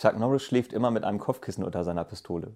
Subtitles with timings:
[0.00, 2.54] Chuck Norris schläft immer mit einem Kopfkissen unter seiner Pistole.